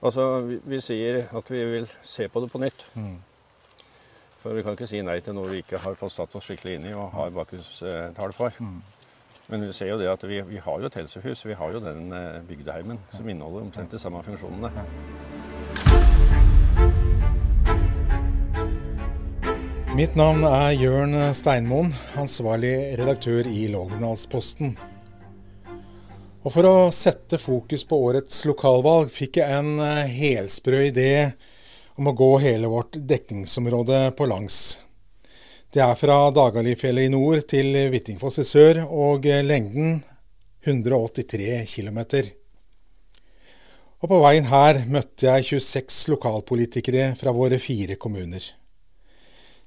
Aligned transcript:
Altså, 0.00 0.40
vi, 0.46 0.56
vi 0.64 0.78
sier 0.80 1.26
at 1.36 1.50
vi 1.52 1.64
vil 1.74 1.90
se 2.02 2.28
på 2.28 2.40
det 2.40 2.48
på 2.52 2.60
nytt. 2.62 2.86
Mm. 2.94 3.18
For 4.40 4.56
vi 4.56 4.62
kan 4.64 4.72
ikke 4.72 4.88
si 4.88 5.02
nei 5.04 5.18
til 5.20 5.36
noe 5.36 5.50
vi 5.50 5.60
ikke 5.60 5.82
har 5.82 5.98
fått 6.00 6.14
satt 6.14 6.36
oss 6.38 6.46
skikkelig 6.48 6.78
inn 6.78 6.86
i 6.88 6.94
og 6.96 7.10
har 7.12 7.34
bakgrunnstall 7.36 8.32
for. 8.32 8.56
Mm. 8.64 8.78
Men 9.50 9.66
vi 9.66 9.74
ser 9.76 9.90
jo 9.90 9.98
det 10.00 10.08
at 10.08 10.24
vi, 10.24 10.40
vi 10.46 10.62
har 10.62 10.80
jo 10.80 10.88
et 10.88 10.96
helsehus. 10.96 11.44
Vi 11.44 11.58
har 11.58 11.74
jo 11.74 11.82
den 11.84 12.12
eh, 12.16 12.40
bygdeheimen 12.48 13.00
som 13.12 13.28
inneholder 13.28 13.66
omtrent 13.66 13.92
de 13.92 14.00
samme 14.00 14.22
funksjonene. 14.24 14.70
Mitt 19.98 20.14
navn 20.16 20.46
er 20.46 20.70
Jørn 20.78 21.16
Steinmoen, 21.34 21.90
ansvarlig 22.16 22.94
redaktør 22.96 23.50
i 23.50 23.66
Lågendalsposten. 23.74 24.78
Og 26.40 26.54
for 26.54 26.64
å 26.64 26.76
sette 26.94 27.36
fokus 27.36 27.82
på 27.84 27.98
årets 28.00 28.46
lokalvalg, 28.48 29.10
fikk 29.12 29.42
jeg 29.42 29.58
en 29.60 29.74
eh, 29.84 30.08
helsprø 30.08 30.86
idé 30.88 31.12
om 32.00 32.08
å 32.08 32.16
gå 32.16 32.30
hele 32.40 32.70
vårt 32.72 32.96
dekningsområde 32.96 34.06
på 34.16 34.28
langs. 34.30 34.80
Det 35.70 35.82
er 35.84 35.98
fra 36.00 36.16
Dagalifjellet 36.32 37.10
i 37.10 37.12
nord 37.12 37.44
til 37.50 37.76
Hvittingfoss 37.92 38.40
i 38.40 38.46
sør, 38.48 38.86
og 38.88 39.28
eh, 39.28 39.44
lengden 39.44 40.00
183 40.64 41.60
km. 41.68 42.00
Og 44.00 44.08
på 44.08 44.24
veien 44.24 44.48
her 44.48 44.80
møtte 44.88 45.28
jeg 45.28 45.60
26 45.60 46.06
lokalpolitikere 46.14 47.12
fra 47.20 47.36
våre 47.36 47.60
fire 47.60 48.00
kommuner. 48.00 48.40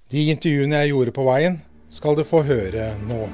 De 0.10 0.26
intervjuene 0.34 0.82
jeg 0.82 0.96
gjorde 0.96 1.14
på 1.14 1.30
veien, 1.30 1.62
skal 1.94 2.18
du 2.18 2.26
få 2.26 2.42
høre 2.50 2.96
nå. 3.06 3.28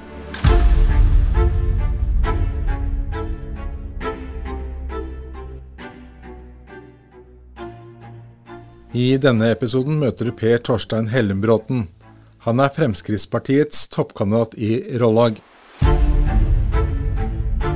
I 8.89 9.19
denne 9.21 9.51
episoden 9.53 9.99
møter 10.01 10.25
du 10.25 10.31
Per 10.33 10.63
Torstein 10.65 11.11
Hellenbråten. 11.13 11.83
Han 12.41 12.61
er 12.63 12.71
Fremskrittspartiets 12.73 13.83
toppkandidat 13.93 14.55
i 14.57 14.97
Rollag. 14.97 15.37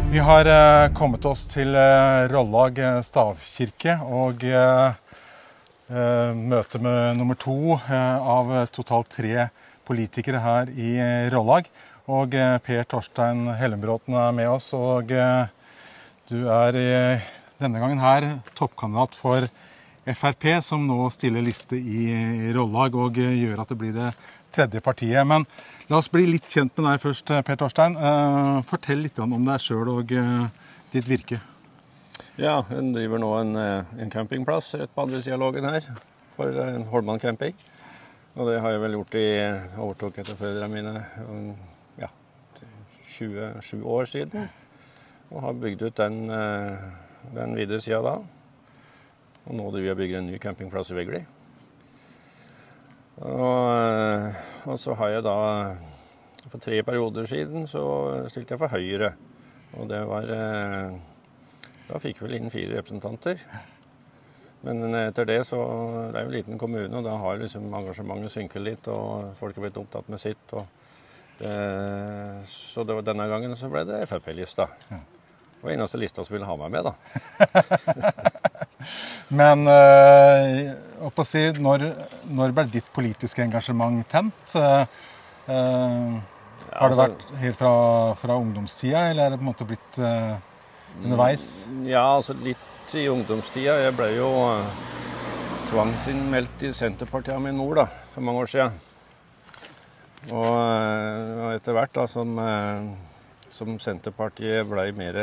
Vi 0.09 0.23
har 0.25 0.50
eh, 0.50 0.89
kommet 0.97 1.28
oss 1.30 1.45
til 1.52 1.78
eh, 1.78 2.25
Rollag 2.33 2.81
eh, 2.81 2.97
stavkirke 3.05 4.00
og 4.02 4.42
møte 6.33 6.80
med 6.81 7.20
nummer 7.20 7.38
to 7.38 7.75
av 7.77 8.50
totalt 8.73 9.14
tre 9.14 9.52
politikere 9.86 10.42
her 10.42 10.72
i 10.73 10.95
Rollag. 11.30 11.67
Og 12.09 12.33
Per 12.66 12.88
Torstein 12.89 13.52
Hellenbråten 13.59 14.17
er 14.17 14.33
med 14.33 14.50
oss, 14.50 14.72
og 14.73 15.14
du 15.14 16.39
er 16.50 16.80
denne 17.61 17.83
gangen 17.83 18.02
her 18.02 18.31
toppkandidat 18.58 19.14
for 19.14 19.45
Frp, 20.03 20.61
som 20.61 20.83
nå 20.83 21.05
stiller 21.15 21.43
liste 21.45 21.77
i 21.79 22.51
Rollag 22.55 22.95
og 22.99 23.17
eh, 23.23 23.37
gjør 23.39 23.61
at 23.63 23.69
det 23.71 23.77
blir 23.79 23.93
det 23.95 24.09
tredje 24.53 24.81
partiet. 24.83 25.23
Men 25.27 25.45
la 25.87 25.99
oss 26.01 26.11
bli 26.11 26.25
litt 26.27 26.49
kjent 26.51 26.75
med 26.75 26.89
deg 26.89 27.03
først, 27.05 27.31
eh, 27.31 27.43
Per 27.47 27.59
Torstein. 27.61 27.95
Eh, 27.95 28.57
Fortell 28.67 29.05
litt 29.05 29.21
om 29.23 29.37
deg 29.47 29.63
sjøl 29.63 29.93
og 29.93 30.11
ditt 30.91 31.07
virke. 31.07 31.39
Ja, 32.35 32.59
hun 32.67 32.91
driver 32.91 33.21
nå 33.21 33.29
en, 33.39 33.55
en 33.55 34.11
campingplass 34.11 34.73
rett 34.81 34.91
på 34.93 35.05
andre 35.05 35.21
sida 35.23 35.37
av 35.37 35.45
Lågen 35.45 35.69
her, 35.69 35.87
for 36.35 36.59
Holman 36.91 37.21
camping. 37.21 37.55
Og 38.33 38.49
det 38.49 38.59
har 38.59 38.73
jeg 38.73 38.81
vel 38.83 38.97
gjort 38.97 39.17
i 39.21 39.25
overtok 39.77 40.19
etter 40.19 40.37
foreldrene 40.37 40.73
mine 40.73 40.93
um, 41.29 41.51
ja, 42.01 42.09
27 43.13 43.83
år 43.85 44.09
siden. 44.09 44.49
Og 45.29 45.45
har 45.45 45.59
bygd 45.61 45.85
ut 45.85 46.01
den, 46.01 46.23
den 47.37 47.53
videre 47.57 47.81
sida 47.85 48.01
da. 48.03 48.17
Og 49.44 49.55
nå 49.58 49.66
driver 49.72 49.89
jeg 49.89 49.95
og 49.95 49.99
bygger 49.99 50.22
en 50.22 50.30
ny 50.31 50.38
campingplass 50.39 50.94
i 50.94 50.97
Vegli. 50.97 51.19
Og, 53.23 53.66
eh, 53.69 54.38
og 54.72 54.80
så 54.81 54.95
har 54.97 55.11
jeg 55.13 55.25
da 55.27 55.36
For 56.49 56.59
tre 56.59 56.80
perioder 56.83 57.27
siden 57.30 57.67
så 57.70 57.83
stilte 58.31 58.55
jeg 58.55 58.61
for 58.64 58.73
Høyre. 58.73 59.14
Og 59.80 59.89
det 59.89 60.02
var 60.09 60.31
eh, 60.33 60.95
Da 61.89 62.02
fikk 62.02 62.21
vi 62.21 62.27
vel 62.27 62.37
inn 62.39 62.54
fire 62.54 62.80
representanter. 62.80 63.43
Men 64.64 64.95
etter 64.95 65.27
det 65.27 65.42
så 65.48 65.60
Det 66.11 66.20
er 66.20 66.23
jo 66.23 66.31
en 66.31 66.37
liten 66.37 66.60
kommune, 66.60 66.95
og 66.95 67.04
da 67.04 67.17
har 67.20 67.42
liksom 67.42 67.67
engasjementet 67.67 68.31
synket 68.31 68.64
litt, 68.64 68.87
og 68.87 69.33
folk 69.39 69.58
er 69.58 69.67
blitt 69.67 69.80
opptatt 69.81 70.08
med 70.08 70.21
sitt. 70.23 70.55
det, 71.39 71.55
så 72.48 72.86
det 72.87 72.95
var, 72.95 73.04
denne 73.04 73.27
gangen 73.27 73.55
så 73.60 73.67
ble 73.67 73.83
det 73.89 74.05
Frp-lista. 74.08 74.70
Det 74.87 75.67
var 75.67 75.75
eneste 75.75 75.99
lista 75.99 76.23
som 76.23 76.37
ville 76.37 76.48
ha 76.48 76.55
meg 76.55 76.71
med, 76.71 76.87
da. 76.87 78.39
Men 79.33 79.67
øh, 79.67 81.23
si, 81.27 81.44
når, 81.60 81.86
når 82.32 82.54
ble 82.55 82.67
ditt 82.71 82.89
politiske 82.95 83.44
engasjement 83.44 84.04
tent? 84.10 84.55
Eh, 84.55 84.86
har 85.48 86.89
det 86.89 86.98
altså- 86.98 87.04
vært 87.04 87.26
helt 87.42 87.60
fra, 87.60 87.73
fra 88.22 88.38
ungdomstida, 88.39 89.10
eller 89.10 89.26
er 89.26 89.30
det 89.33 89.39
på 89.39 89.45
en 89.45 89.52
måte 89.52 89.67
blitt 89.67 89.99
øh, 89.99 90.33
underveis? 91.04 91.66
Ja, 91.86 92.05
altså 92.16 92.33
litt 92.33 92.95
i 92.95 93.08
ungdomstida. 93.08 93.77
Jeg 93.83 93.95
ble 93.98 94.10
jo 94.17 94.30
tvangsinnmeldt 95.70 96.67
i 96.67 96.73
Senterpartiet 96.76 97.36
av 97.36 97.42
min 97.42 97.58
mor 97.58 97.76
da, 97.80 97.88
for 98.14 98.26
mange 98.26 98.43
år 98.43 98.52
siden. 98.52 98.80
Og, 100.32 100.54
og 100.55 101.49
etter 101.52 101.76
hvert 101.76 101.95
da, 101.95 102.05
som, 102.08 102.38
som 103.52 103.76
Senterpartiet 103.80 104.67
ble 104.70 104.86
mer 104.95 105.20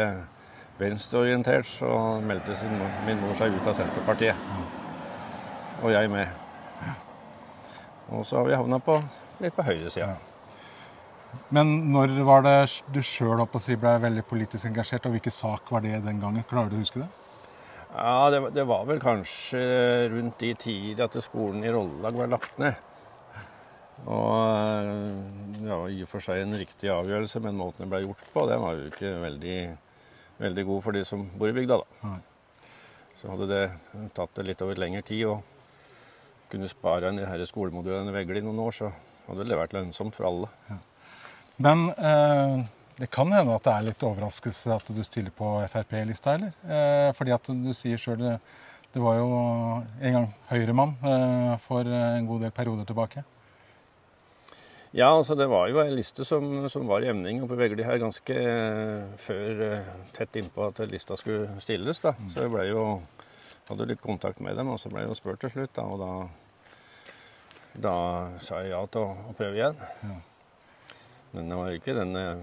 venstreorientert, 0.81 1.69
så 1.69 1.91
meldte 2.25 2.57
sin, 2.59 2.73
min 3.07 3.21
mor 3.23 3.37
seg 3.39 3.55
ut 3.55 3.69
av 3.71 3.77
Senterpartiet. 3.79 4.49
Og 5.81 5.93
jeg 5.93 6.11
med. 6.13 6.29
Og 8.11 8.27
så 8.27 8.41
har 8.41 8.49
vi 8.49 8.59
havna 8.59 8.81
på, 8.83 8.99
litt 9.41 9.55
på 9.57 9.65
høyresida. 9.65 10.17
Men 11.55 11.73
når 11.93 12.17
var 12.27 12.43
det 12.43 12.57
du 12.91 13.01
sjøl 13.07 13.43
si, 13.63 13.77
ble 13.79 13.95
veldig 14.03 14.25
politisk 14.27 14.67
engasjert, 14.67 15.07
og 15.07 15.15
hvilken 15.15 15.35
sak 15.35 15.71
var 15.71 15.85
det 15.85 16.03
den 16.05 16.23
gangen? 16.23 16.47
Klarer 16.51 16.73
du 16.73 16.79
å 16.79 16.83
huske 16.83 17.05
det? 17.05 17.11
Ja, 17.91 18.31
det, 18.31 18.41
det 18.55 18.67
var 18.71 18.85
vel 18.87 19.01
kanskje 19.03 19.61
rundt 20.13 20.39
de 20.43 20.55
tider 20.55 21.07
at 21.07 21.19
skolen 21.25 21.65
i 21.67 21.73
Rollag 21.75 22.19
var 22.19 22.31
lagt 22.31 22.59
ned. 22.63 22.79
Og 24.09 24.91
det 25.61 25.69
var 25.69 25.91
i 25.93 26.03
og 26.05 26.11
for 26.11 26.25
seg 26.25 26.43
en 26.43 26.57
riktig 26.57 26.91
avgjørelse, 26.93 27.43
men 27.45 27.59
måten 27.59 27.85
det 27.85 27.91
ble 27.93 28.05
gjort 28.07 28.29
på, 28.33 28.47
den 28.49 28.63
var 28.63 28.79
jo 28.79 28.87
ikke 28.89 29.11
veldig, 29.25 29.59
veldig 30.41 30.67
god 30.69 30.85
for 30.85 30.97
de 30.97 31.05
som 31.07 31.25
bor 31.39 31.51
i 31.51 31.57
bygda, 31.57 31.81
da. 31.81 32.17
Så 33.21 33.29
hadde 33.29 33.49
det 33.51 33.65
tatt 34.17 34.33
det 34.39 34.47
litt 34.49 34.63
over 34.65 34.79
lengre 34.81 35.05
tid 35.05 35.27
og 35.29 35.43
kunne 36.51 36.69
spare 36.71 37.11
en 37.11 37.21
de 37.21 37.47
skolemodulene 37.47 38.15
Vegle 38.15 38.41
i 38.41 38.45
noen 38.45 38.63
år, 38.65 38.75
så 38.75 38.89
hadde 39.29 39.47
det 39.47 39.59
vært 39.59 39.75
lønnsomt 39.77 40.17
for 40.17 40.27
alle. 40.31 40.79
Men 41.61 41.91
eh, 41.93 42.55
det 43.01 43.11
kan 43.13 43.31
hende 43.33 43.55
at 43.55 43.67
det 43.67 43.75
er 43.75 43.87
litt 43.91 44.07
overraskelse 44.09 44.73
at 44.75 44.89
du 44.97 45.03
stiller 45.07 45.35
på 45.37 45.53
Frp-lista, 45.71 46.39
eller? 46.39 46.57
Eh, 46.65 47.11
fordi 47.17 47.37
at 47.37 47.53
du 47.53 47.71
sier 47.77 48.01
sjøl 48.01 48.19
det, 48.23 48.39
det 48.95 49.03
var 49.05 49.21
jo 49.21 49.29
en 50.01 50.17
gang 50.17 50.27
Høyre-mann 50.51 50.97
eh, 51.13 51.53
for 51.69 51.87
en 51.87 52.27
god 52.33 52.47
del 52.47 52.57
perioder 52.57 52.89
tilbake. 52.89 53.23
Ja, 54.91 55.07
altså 55.15 55.37
det 55.39 55.47
var 55.47 55.69
jo 55.71 55.79
ei 55.79 55.93
liste 55.95 56.25
som, 56.27 56.65
som 56.67 56.89
var 56.91 57.05
i 57.05 57.11
emning 57.13 57.45
oppe 57.45 57.55
i 57.55 57.61
Vegli 57.61 57.85
her 57.87 58.01
ganske 58.03 58.35
eh, 58.35 59.13
før 59.23 59.61
eh, 59.63 59.91
tett 60.17 60.39
innpå 60.41 60.65
at 60.67 60.81
lista 60.91 61.15
skulle 61.19 61.61
stilles. 61.63 62.01
da. 62.03 62.17
Så 62.27 62.43
jeg 62.43 62.51
ble 62.51 62.65
jo, 62.73 62.83
hadde 63.69 63.87
litt 63.87 64.03
kontakt 64.03 64.43
med 64.43 64.59
dem, 64.59 64.73
og 64.75 64.81
så 64.83 64.91
ble 64.91 65.05
jeg 65.05 65.13
jo 65.13 65.19
spurt 65.21 65.45
til 65.45 65.53
slutt. 65.55 65.77
da, 65.79 65.85
Og 65.87 66.03
da, 66.03 66.11
da 67.87 67.95
sa 68.43 68.65
jeg 68.65 68.73
ja 68.75 68.83
til 68.91 69.07
å, 69.07 69.15
å 69.31 69.37
prøve 69.39 69.61
igjen. 69.61 69.79
Men 71.37 71.53
det 71.53 71.61
var 71.61 71.79
ikke 71.79 71.95
den 71.95 72.19
eh, 72.19 72.43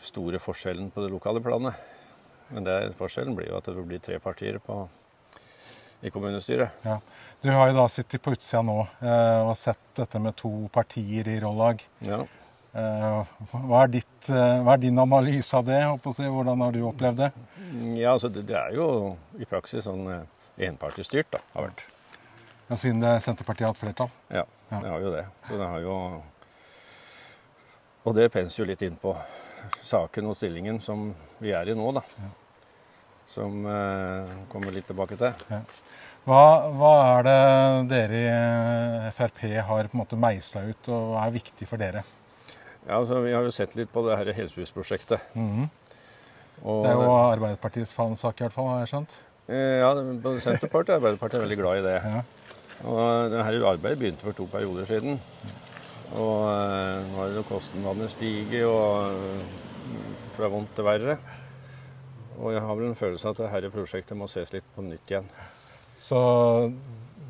store 0.00 0.40
forskjellen 0.40 0.88
på 0.94 1.04
det 1.04 1.12
lokale 1.12 1.44
planet. 1.44 1.76
Men 2.54 2.64
det, 2.64 2.78
forskjellen 2.96 3.36
blir 3.36 3.52
jo 3.52 3.60
at 3.60 3.68
det 3.68 3.84
blir 3.84 4.00
tre 4.00 4.16
partier 4.24 4.56
på, 4.64 4.86
i 6.00 6.10
kommunestyret. 6.14 6.70
Ja. 6.86 6.98
Du 7.42 7.50
har 7.50 7.70
jo 7.70 7.76
da 7.78 7.86
sittet 7.90 8.22
på 8.22 8.32
utsida 8.34 8.62
nå 8.66 8.80
eh, 9.02 9.40
og 9.48 9.54
sett 9.58 9.80
dette 9.98 10.20
med 10.22 10.36
to 10.38 10.50
partier 10.74 11.28
i 11.30 11.38
Rollag. 11.42 11.82
Ja. 12.06 12.20
Eh, 12.78 13.36
hva, 13.52 13.82
er 13.84 13.92
ditt, 13.96 14.28
eh, 14.30 14.58
hva 14.62 14.74
er 14.76 14.82
din 14.82 14.98
analyse 15.02 15.56
av 15.58 15.66
det? 15.66 15.78
Hvordan 16.04 16.62
har 16.66 16.74
du 16.74 16.82
opplevd 16.86 17.22
det? 17.24 17.30
ja, 17.98 18.12
altså 18.14 18.30
det, 18.32 18.46
det 18.48 18.56
er 18.56 18.74
jo 18.78 18.88
i 19.38 19.46
praksis 19.48 19.84
sånn 19.88 20.06
eh, 20.14 20.24
enpartistyrt, 20.68 21.30
da, 21.34 21.42
har 21.54 21.68
vært. 21.68 21.84
Ja, 22.68 22.76
siden 22.76 23.00
det 23.02 23.14
Senterpartiet 23.24 23.66
har 23.66 23.74
hatt 23.74 23.80
flertall? 23.82 24.10
Ja, 24.28 24.44
Ja. 24.68 24.78
det 24.82 24.90
har 24.92 25.00
jo 25.00 25.12
det. 25.14 25.22
Så 25.48 25.56
det 25.56 25.66
har 25.70 25.80
jo 25.80 25.94
Og 28.04 28.14
det 28.16 28.26
penser 28.32 28.62
jo 28.62 28.66
litt 28.68 28.82
inn 28.84 28.96
på 29.00 29.14
saken 29.84 30.28
og 30.30 30.36
stillingen 30.36 30.78
som 30.80 31.10
vi 31.42 31.50
er 31.56 31.68
i 31.68 31.74
nå, 31.76 31.86
da. 31.96 32.02
Som 33.28 33.64
eh, 33.68 34.34
kommer 34.52 34.72
litt 34.72 34.86
tilbake 34.88 35.16
til. 35.20 35.32
Hva, 36.26 36.42
hva 36.76 36.92
er 37.18 37.26
det 37.28 37.36
dere 37.92 38.18
i 38.18 38.26
eh, 38.28 39.10
Frp 39.16 39.44
har 39.64 39.88
på 39.88 39.96
en 39.96 40.02
måte 40.02 40.18
meisla 40.20 40.64
ut, 40.68 40.88
og 40.92 41.12
hva 41.14 41.26
er 41.26 41.36
viktig 41.38 41.68
for 41.70 41.80
dere? 41.80 42.02
Ja, 42.88 42.98
altså 42.98 43.20
Vi 43.24 43.32
har 43.32 43.44
jo 43.44 43.52
sett 43.54 43.76
litt 43.78 43.90
på 43.92 44.02
det 44.06 44.16
her 44.18 44.32
helsehusprosjektet. 44.36 45.22
Mhm. 45.36 45.68
Og, 46.64 46.82
Det 46.84 46.90
er 46.90 46.98
jo 46.98 47.14
Arbeiderpartiets 47.14 47.94
fanesak, 47.94 48.40
i 48.40 48.44
hvert 48.44 48.52
fall, 48.56 48.68
har 48.72 48.80
jeg 48.82 48.90
skjønt. 48.92 49.12
Eh, 49.48 49.78
Ja, 49.78 49.92
både 49.94 50.40
Senterpartiet 50.42 50.96
og 50.96 51.00
Arbeiderpartiet 51.02 51.38
er 51.38 51.46
veldig 51.46 51.58
glad 51.60 51.78
i 51.78 51.84
det. 51.86 51.96
Ja. 52.02 52.22
Og 52.84 53.30
det 53.32 53.44
her 53.44 53.64
arbeidet 53.72 53.98
begynte 53.98 54.26
for 54.26 54.32
to 54.32 54.46
perioder 54.50 54.84
siden. 54.86 55.20
Og 56.18 56.44
eh, 56.48 57.06
nå 57.08 57.20
har 57.22 57.36
jo 57.36 57.44
kostnadene 57.48 58.08
stiget, 58.10 58.66
og 58.66 59.14
eh, 59.14 59.44
fra 60.34 60.50
vondt 60.52 60.74
til 60.74 60.84
verre. 60.84 61.18
Og 62.38 62.52
jeg 62.54 62.62
har 62.62 62.74
vel 62.78 62.90
en 62.90 62.98
følelse 62.98 63.28
av 63.28 63.38
at 63.38 63.54
dette 63.54 63.70
prosjektet 63.74 64.18
må 64.18 64.28
ses 64.30 64.52
litt 64.54 64.66
på 64.74 64.84
nytt 64.86 65.10
igjen. 65.10 65.30
Så 65.98 66.18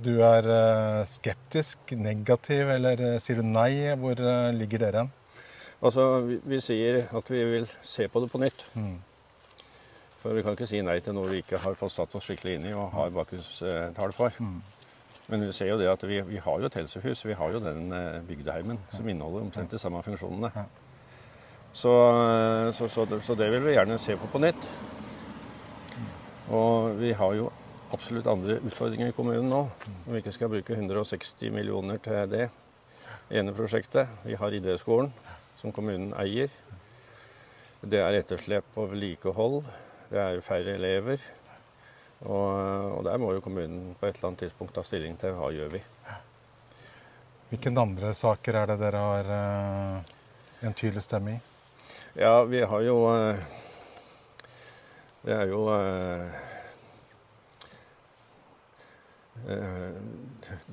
du 0.04 0.12
er 0.22 0.46
eh, 0.46 1.04
skeptisk, 1.08 1.92
negativ, 1.98 2.68
eller 2.76 3.00
eh, 3.14 3.18
sier 3.22 3.40
du 3.40 3.46
nei? 3.46 3.72
Hvor 3.98 4.20
eh, 4.20 4.50
ligger 4.54 4.84
dere 4.84 5.02
hen? 5.04 5.12
Altså, 5.82 6.04
vi, 6.26 6.36
vi 6.54 6.58
sier 6.62 7.04
at 7.14 7.30
vi 7.30 7.42
vil 7.46 7.66
se 7.86 8.08
på 8.10 8.20
det 8.24 8.30
på 8.32 8.40
nytt. 8.42 8.64
Mm. 8.74 8.96
For 10.18 10.34
vi 10.34 10.42
kan 10.42 10.56
ikke 10.56 10.66
si 10.66 10.80
nei 10.82 10.98
til 11.02 11.14
noe 11.14 11.30
vi 11.30 11.40
ikke 11.44 11.60
har 11.62 11.76
fått 11.78 11.94
satt 11.94 12.14
oss 12.18 12.26
skikkelig 12.26 12.56
inn 12.58 12.66
i 12.70 12.74
og 12.74 12.90
har 12.96 13.12
bakgrunnstall 13.14 14.14
for. 14.16 14.34
Mm. 14.42 14.58
Men 15.28 15.44
vi 15.44 15.52
ser 15.54 15.68
jo 15.70 15.76
det 15.78 15.86
at 15.92 16.02
vi, 16.08 16.18
vi 16.26 16.40
har 16.42 16.58
jo 16.62 16.66
et 16.70 16.78
helsehus. 16.80 17.22
Vi 17.28 17.36
har 17.38 17.54
jo 17.54 17.60
den 17.62 17.88
eh, 17.94 18.20
bygdeheimen 18.28 18.80
som 18.94 19.08
inneholder 19.12 19.46
omtrent 19.46 19.70
de 19.74 19.80
samme 19.80 20.02
funksjonene. 20.06 20.50
Ja. 20.56 20.66
Så, 21.78 21.92
så, 22.74 22.88
så, 22.90 23.04
det- 23.06 23.20
så 23.26 23.34
det 23.38 23.50
vil 23.52 23.64
vi 23.66 23.74
gjerne 23.76 23.98
se 24.02 24.16
på 24.18 24.26
på 24.32 24.40
nytt. 24.42 24.68
Og 26.48 26.94
vi 26.98 27.12
har 27.12 27.34
jo 27.36 27.50
absolutt 27.92 28.26
andre 28.30 28.58
utfordringer 28.60 29.10
i 29.10 29.16
kommunen 29.16 29.48
nå. 29.50 29.60
Om 30.06 30.12
vi 30.12 30.22
ikke 30.22 30.34
skal 30.36 30.50
bruke 30.52 30.76
160 30.76 31.52
millioner 31.54 32.00
til 32.04 32.28
det 32.30 32.48
ene 33.30 33.54
prosjektet. 33.56 34.08
Vi 34.24 34.36
har 34.38 34.54
idrettsskolen, 34.54 35.12
som 35.60 35.72
kommunen 35.74 36.12
eier. 36.20 36.52
Det 37.80 38.00
er 38.02 38.20
etterslep 38.20 38.72
på 38.74 38.86
vedlikehold. 38.90 39.62
Det 40.10 40.20
er 40.22 40.40
færre 40.44 40.74
elever. 40.76 41.22
Og, 42.26 42.98
og 42.98 43.04
der 43.06 43.20
må 43.22 43.32
jo 43.36 43.44
kommunen 43.44 43.94
på 43.98 44.08
et 44.08 44.16
eller 44.16 44.32
annet 44.32 44.46
tidspunkt 44.46 44.74
ta 44.74 44.82
stilling 44.82 45.14
til 45.20 45.36
hva 45.36 45.52
gjør 45.54 45.76
vi. 45.76 45.82
Hvilke 47.48 47.72
andre 47.80 48.10
saker 48.16 48.58
er 48.60 48.72
det 48.72 48.80
dere 48.82 49.04
har 49.04 49.30
eh, 49.36 50.10
en 50.66 50.74
tydelig 50.76 51.04
stemme 51.06 51.36
i? 51.36 51.38
Ja, 52.18 52.42
vi 52.44 52.60
har 52.60 52.82
jo 52.82 52.98
eh, 53.12 53.38
Det 55.22 55.32
er 55.36 55.46
jo 55.52 55.62
eh, 55.72 56.57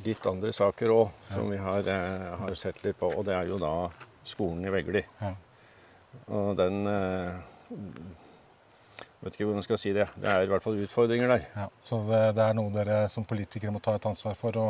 litt 0.06 0.26
andre 0.30 0.52
saker 0.54 0.94
òg 0.94 1.10
som 1.30 1.50
vi 1.52 1.58
har, 1.58 1.88
eh, 1.88 2.28
har 2.40 2.54
sett 2.56 2.84
litt 2.84 3.00
på. 3.00 3.10
Og 3.14 3.26
det 3.26 3.36
er 3.36 3.48
jo 3.50 3.58
da 3.62 3.90
skolen 4.26 4.66
i 4.66 4.74
Vegli. 4.74 5.04
Ja. 5.22 5.34
Og 6.28 6.56
den 6.58 6.86
eh, 6.88 7.34
Vet 9.26 9.34
ikke 9.34 9.48
hvordan 9.48 9.58
jeg 9.58 9.66
skal 9.66 9.80
si 9.82 9.92
det. 9.96 10.04
Det 10.22 10.30
er 10.30 10.44
i 10.44 10.50
hvert 10.52 10.62
fall 10.62 10.76
utfordringer 10.84 11.32
der. 11.32 11.46
Ja, 11.56 11.64
så 11.82 11.98
det, 12.06 12.20
det 12.38 12.44
er 12.46 12.54
noe 12.54 12.70
dere 12.70 12.98
som 13.10 13.26
politikere 13.26 13.72
må 13.74 13.80
ta 13.82 13.96
et 13.98 14.06
ansvar 14.06 14.36
for 14.38 14.60
å 14.62 14.66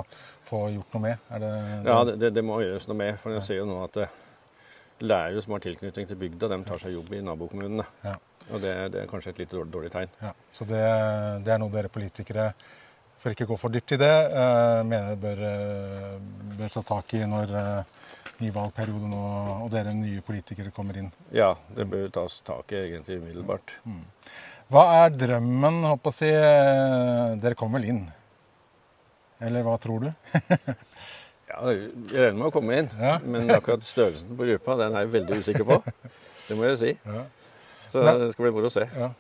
få 0.48 0.62
gjort 0.72 0.96
noe 0.96 1.04
med? 1.04 1.26
Det, 1.44 1.50
Ja, 1.84 1.98
det, 2.08 2.30
det, 2.38 2.44
må 2.46 2.62
gjøres 2.64 2.88
noe 2.88 3.00
med. 3.02 3.18
For 3.20 3.36
jeg 3.36 3.44
ser 3.44 3.60
jo 3.60 3.66
nå 3.68 3.82
at 3.84 4.00
eh, 4.06 4.14
lærere 5.04 5.44
som 5.44 5.58
har 5.58 5.66
tilknytning 5.66 6.08
til 6.08 6.22
bygda, 6.22 6.54
de 6.54 6.62
tar 6.70 6.80
seg 6.80 6.96
jobb 6.96 7.12
i 7.18 7.20
nabokommunene. 7.26 7.84
Ja. 8.06 8.16
Og 8.46 8.62
det, 8.64 8.74
det 8.94 9.04
er 9.04 9.12
kanskje 9.12 9.34
et 9.34 9.44
litt 9.44 9.52
dårlig, 9.52 9.74
dårlig 9.74 9.92
tegn. 9.92 10.16
Ja, 10.22 10.32
så 10.54 10.70
det, 10.70 10.82
det 11.44 11.52
er 11.52 11.60
noe 11.60 11.74
dere 11.74 11.92
politikere, 11.92 12.52
for 13.26 13.34
ikke 13.34 13.48
å 13.48 13.54
gå 13.56 13.58
for 13.58 13.74
dypt 13.74 13.96
i 13.96 13.98
det, 13.98 14.14
eh, 14.38 14.80
mener 14.86 15.16
bør, 15.18 15.40
eh, 15.50 16.18
bør 16.60 16.70
ta 16.76 16.82
tak 16.86 17.14
i 17.18 17.24
når 17.26 17.54
eh, 17.58 17.96
ny 18.44 18.52
valgperiode 18.54 19.10
nå, 19.10 19.22
og 19.64 19.72
dere 19.74 19.96
nye 19.98 20.22
politikere 20.22 20.70
kommer 20.76 21.00
inn. 21.02 21.08
Ja, 21.34 21.56
det 21.74 21.88
bør 21.90 22.12
tas 22.14 22.38
tak 22.46 22.70
i 22.76 22.84
egentlig 22.84 23.18
umiddelbart. 23.24 23.74
Hva 24.70 24.84
er 25.06 25.16
drømmen, 25.18 25.82
håper 25.90 26.16
jeg 26.26 27.42
Dere 27.42 27.58
kommer 27.58 27.80
vel 27.82 27.90
inn? 27.96 28.04
Eller 29.42 29.66
hva 29.66 29.78
tror 29.82 30.06
du? 30.06 30.12
Ja, 31.46 31.60
Jeg 31.70 31.92
regner 32.10 32.40
med 32.40 32.48
å 32.48 32.54
komme 32.54 32.78
inn, 32.82 32.88
Ja. 33.00 33.20
men 33.22 33.50
akkurat 33.54 33.84
størrelsen 33.86 34.34
på 34.36 34.48
gruppa 34.50 34.76
den 34.80 34.96
er 34.98 35.06
jeg 35.06 35.14
veldig 35.14 35.38
usikker 35.42 35.68
på. 35.68 35.78
Det 36.48 36.58
må 36.58 36.66
jeg 36.70 36.78
si. 36.82 36.94
Ja. 37.06 37.22
Så 37.90 38.02
det 38.06 38.32
skal 38.34 38.48
bli 38.48 38.54
moro 38.54 38.70
å 38.70 38.74
se. 38.74 38.84
Ja. 38.98 39.12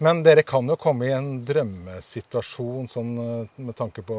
Men 0.00 0.22
dere 0.24 0.42
kan 0.48 0.68
jo 0.68 0.78
komme 0.80 1.08
i 1.08 1.14
en 1.14 1.42
drømmesituasjon 1.44 2.88
sånn, 2.88 3.10
eh, 3.20 3.56
med 3.60 3.76
tanke 3.76 4.04
på, 4.06 4.18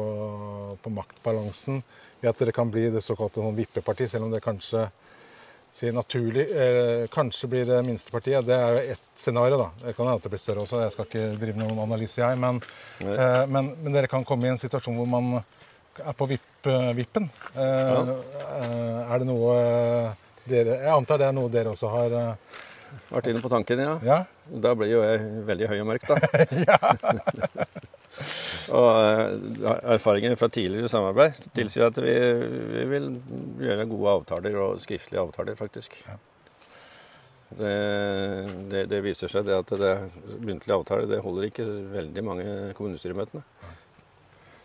på 0.82 0.92
maktbalansen. 0.94 1.82
I 2.22 2.28
at 2.30 2.38
dere 2.38 2.54
kan 2.54 2.70
bli 2.70 2.86
det 2.94 3.02
såkalte 3.02 3.42
sånn 3.42 3.58
vippeparti, 3.58 4.06
selv 4.10 4.28
om 4.28 4.34
det 4.34 4.44
kanskje 4.44 4.86
sier 5.72 5.94
naturlig 5.96 6.44
eh, 6.52 7.06
Kanskje 7.10 7.48
blir 7.50 7.66
det 7.66 7.80
minstepartiet. 7.86 8.46
Det 8.46 8.54
er 8.54 8.76
jo 8.76 8.94
ett 8.94 9.08
scenario, 9.18 9.58
da. 9.58 9.70
Det 9.80 9.96
kan 9.96 10.06
hende 10.06 10.20
at 10.20 10.28
det 10.28 10.32
blir 10.34 10.42
større 10.44 10.66
også. 10.66 10.84
Jeg 10.84 10.94
skal 10.94 11.08
ikke 11.08 11.26
drive 11.40 11.58
noen 11.58 11.82
analyse, 11.82 12.20
jeg. 12.20 12.38
Men, 12.38 12.62
eh, 13.06 13.42
men, 13.50 13.72
men 13.82 13.96
dere 13.96 14.10
kan 14.12 14.26
komme 14.28 14.46
i 14.46 14.52
en 14.52 14.60
situasjon 14.60 14.98
hvor 15.00 15.10
man 15.10 15.42
er 16.00 16.12
på 16.16 16.26
vipp, 16.30 16.68
vippen. 16.94 17.28
Eh, 17.54 17.62
ja. 17.62 18.18
er 19.12 19.18
det 19.18 19.28
noe 19.28 19.56
eh, 19.58 20.20
dere 20.48 20.78
Jeg 20.80 20.92
antar 20.94 21.20
det 21.20 21.26
er 21.28 21.34
noe 21.36 21.50
dere 21.52 21.72
også 21.74 21.90
har 21.92 22.14
eh, 22.18 22.60
Vært 23.12 23.28
inne 23.32 23.42
på 23.44 23.50
tanken, 23.52 23.82
ja. 23.82 23.96
Ja? 24.06 24.20
Da 24.64 24.74
blir 24.78 24.92
jo 24.92 25.02
jeg 25.04 25.44
veldig 25.48 25.70
høy 25.72 25.78
og 25.82 25.90
mørk, 25.92 26.08
da. 26.08 27.66
og 28.76 28.88
eh, 29.00 29.70
erfaringer 29.94 30.36
fra 30.36 30.48
tidligere 30.52 30.90
samarbeid 30.90 31.48
tilsier 31.56 31.88
at 31.88 31.98
vi, 32.02 32.12
vi 32.74 32.84
vil 32.90 33.08
gjøre 33.62 33.88
gode 33.90 34.16
avtaler, 34.18 34.58
og 34.60 34.82
skriftlige 34.82 35.22
avtaler, 35.22 35.56
faktisk. 35.58 35.98
Det, 37.52 37.72
det, 38.72 38.86
det 38.88 39.02
viser 39.04 39.28
seg 39.28 39.44
det 39.44 39.58
at 39.58 39.72
det 39.76 39.94
muntlige 40.40 40.76
avtaler 40.76 41.08
det 41.10 41.20
holder 41.24 41.50
ikke 41.50 41.66
veldig 41.92 42.24
mange 42.24 42.46
kommunestyremøtene. 42.78 43.42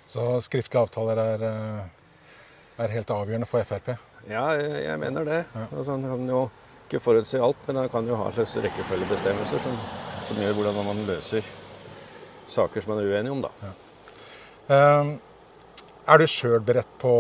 Så 0.08 0.38
skriftlige 0.46 0.86
avtaler 0.86 1.20
er, 1.20 1.48
eh, 1.48 2.84
er 2.84 2.96
helt 2.96 3.12
avgjørende 3.12 3.50
for 3.50 3.68
Frp. 3.68 3.96
Ja, 4.28 4.46
jeg, 4.56 4.86
jeg 4.86 5.02
mener 5.04 5.28
det. 5.28 5.42
Ja. 5.56 5.68
Og 5.72 5.84
sånn 5.88 6.06
kan 6.08 6.32
jo 6.32 6.48
ikke 6.88 7.02
forutse 7.04 7.40
alt, 7.44 7.60
men 7.68 7.76
han 7.84 7.90
kan 7.94 8.08
jo 8.08 8.16
ha 8.20 8.28
en 8.30 8.34
slags 8.38 8.56
rekkefølgebestemmelser 8.64 9.60
som, 9.64 9.78
som 10.28 10.38
gjør 10.42 10.54
hvordan 10.58 10.80
man 10.88 11.04
løser 11.08 11.46
saker 12.48 12.82
som 12.84 12.94
man 12.96 13.04
er 13.04 13.12
uenig 13.12 13.32
om, 13.32 13.42
da. 13.44 13.52
Eh, 14.72 15.14
er 16.08 16.18
du 16.22 16.28
sjøl 16.32 16.62
beredt 16.64 16.90
på 17.02 17.12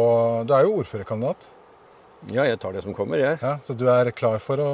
Du 0.48 0.54
er 0.56 0.64
jo 0.68 0.78
ordførerkandidat, 0.82 1.48
Ja, 2.34 2.44
jeg 2.48 2.58
tar 2.60 2.74
det 2.74 2.82
som 2.84 2.96
kommer, 2.98 3.20
jeg. 3.22 3.38
ja, 3.42 3.58
så 3.62 3.76
du 3.78 3.86
er 3.92 4.10
klar 4.12 4.40
for 4.42 4.58
å 4.58 4.72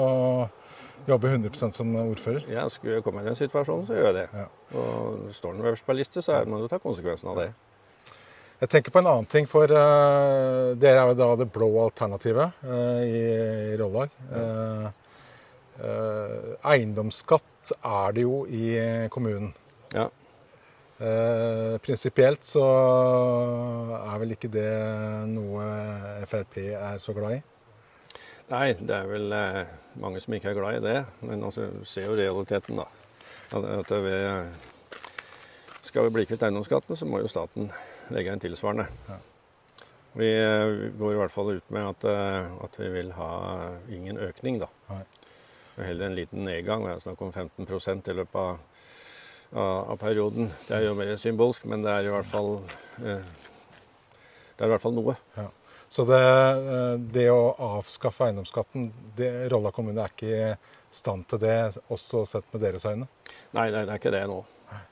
jobbe 1.06 1.28
100% 1.34 1.76
som 1.76 1.90
ordfører? 2.00 2.46
Ja, 2.50 2.64
skulle 2.72 2.96
jeg 2.96 3.04
komme 3.04 3.20
i 3.22 3.26
den 3.28 3.36
situasjonen, 3.36 3.84
så 3.86 3.98
gjør 3.98 4.08
jeg 4.08 4.16
det. 4.16 4.28
Ja. 4.34 4.46
Og 4.80 5.28
står 5.36 5.58
den 5.58 5.66
øverst 5.68 5.86
på 5.86 5.94
liste, 5.98 6.22
så 6.24 6.38
er- 6.40 6.46
må 6.48 6.62
du 6.62 6.68
ta 6.72 6.80
konsekvensen 6.80 7.30
av 7.30 7.36
det. 7.42 7.50
Jeg 8.62 8.70
tenker 8.70 8.94
på 8.94 9.02
en 9.02 9.10
annen 9.10 9.28
ting, 9.30 9.48
for 9.50 9.68
uh, 9.68 10.74
dere 10.80 11.02
er 11.02 11.12
jo 11.12 11.18
da 11.20 11.30
det 11.42 11.50
blå 11.52 11.68
alternativet 11.84 12.62
uh, 12.64 13.02
i, 13.04 13.24
i 13.74 13.78
Rollag. 13.80 14.14
Uh, 14.30 14.90
eh, 15.84 16.52
eiendomsskatt 16.72 17.74
er 17.80 18.14
det 18.16 18.28
jo 18.28 18.44
i 18.46 18.68
kommunen. 19.12 19.54
Ja. 19.94 20.10
Prinsipielt 21.84 22.46
så 22.48 22.64
er 23.98 24.20
vel 24.22 24.36
ikke 24.36 24.52
det 24.54 24.70
noe 25.28 25.66
Frp 26.30 26.60
er 26.70 27.02
så 27.02 27.16
glad 27.18 27.40
i. 27.40 27.40
Nei, 28.54 28.68
det 28.78 28.96
er 28.96 29.10
vel 29.10 29.34
mange 30.00 30.22
som 30.24 30.38
ikke 30.38 30.54
er 30.54 30.60
glad 30.60 30.78
i 30.78 30.84
det. 30.86 31.00
Men 31.26 31.44
altså, 31.50 31.66
ser 31.90 32.08
jo 32.08 32.16
realiteten, 32.20 32.80
da. 32.80 32.86
At, 33.58 33.68
at 33.82 33.96
vi, 34.06 34.16
skal 35.94 36.08
vi 36.08 36.16
bli 36.16 36.26
kvitt 36.26 36.42
eiendomsskatten, 36.42 36.98
så 36.98 37.06
må 37.06 37.20
jo 37.22 37.30
staten 37.30 37.68
legge 38.10 38.34
inn 38.34 38.42
tilsvarende. 38.42 38.88
Vi 40.18 40.30
eh, 40.34 40.72
går 40.98 41.14
i 41.14 41.20
hvert 41.20 41.34
fall 41.34 41.52
ut 41.54 41.68
med 41.74 41.86
at, 41.86 42.08
eh, 42.10 42.48
at 42.66 42.80
vi 42.82 42.88
vil 42.96 43.12
ha 43.14 43.30
ingen 43.94 44.18
økning, 44.18 44.58
da. 44.64 44.72
Nei. 44.90 45.04
Heller 45.78 46.10
en 46.10 46.18
liten 46.18 46.42
nedgang. 46.48 46.88
Det 46.88 46.96
er 46.96 47.04
snakk 47.06 47.22
om 47.22 47.30
15 47.30 47.70
i 48.10 48.18
løpet 48.18 48.40
av, 48.42 48.90
av, 49.54 49.92
av 49.94 50.02
perioden. 50.02 50.50
Det 50.66 50.80
er 50.80 50.88
jo 50.88 50.98
mer 50.98 51.14
symbolsk, 51.22 51.70
men 51.70 51.86
det 51.86 51.94
er 51.94 52.10
i 52.10 52.14
hvert 52.16 52.30
fall 52.30 52.52
eh, 53.06 53.30
det 54.58 54.66
er 54.66 54.70
i 54.70 54.74
hvert 54.74 54.86
fall 54.88 54.98
noe. 54.98 55.18
Ja. 55.38 55.46
Så 55.94 56.06
det, 56.10 56.22
eh, 56.22 56.96
det 57.14 57.28
å 57.30 57.52
avskaffe 57.78 58.26
eiendomsskatten, 58.26 58.88
det, 59.18 59.30
Rolla 59.54 59.70
kommune 59.76 60.02
er 60.02 60.14
ikke 60.16 60.32
i 60.34 60.56
stand 60.94 61.28
til 61.30 61.42
det, 61.44 61.58
også 61.94 62.24
sett 62.30 62.48
med 62.54 62.64
deres 62.66 62.86
øyne? 62.90 63.06
Nei, 63.54 63.68
nei, 63.70 63.84
det 63.86 63.94
er 63.94 64.02
ikke 64.02 64.14
det 64.16 64.24
nå. 64.30 64.40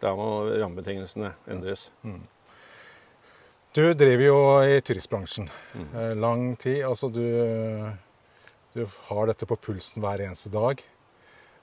Da 0.02 0.14
må 0.18 0.28
rammebetingelsene 0.52 1.34
endres. 1.50 1.88
Du 3.74 3.82
driver 3.98 4.26
jo 4.28 4.38
i 4.68 4.78
turistbransjen. 4.86 5.50
mm. 5.74 5.92
Lang 6.22 6.56
tid. 6.62 6.84
Altså 6.86 7.10
du, 7.10 7.24
du 8.76 8.82
har 9.10 9.30
dette 9.32 9.48
på 9.50 9.58
pulsen 9.58 10.04
hver 10.04 10.22
eneste 10.28 10.52
dag. 10.54 10.82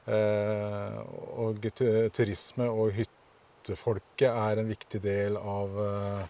Eh, 0.09 0.99
Og 1.39 1.69
turisme 2.17 2.67
og 2.73 2.95
hyttefolket 2.97 4.31
er 4.33 4.63
en 4.63 4.71
viktig 4.73 5.03
del 5.05 5.37
av, 5.39 5.77
eh, 5.85 6.25